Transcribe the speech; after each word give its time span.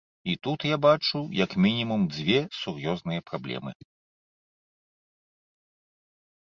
І 0.31 0.35
тут 0.45 0.59
я 0.69 0.77
бачу 0.85 1.19
як 1.43 1.51
мінімум 1.65 2.01
дзве 2.15 2.39
сур'ёзныя 2.63 3.27
праблемы. 3.31 3.77